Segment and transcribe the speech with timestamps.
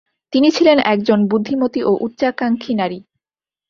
[0.33, 2.99] তিনি ছিলেন একজন বুদ্ধিমতী ও উচ্চাকাঙ্ক্ষী নারী।